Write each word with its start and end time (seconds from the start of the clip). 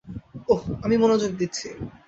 ওহ, 0.49 0.61
আমি 0.83 0.95
মনোযোগ 0.97 1.31
দিচ্ছি। 1.31 1.67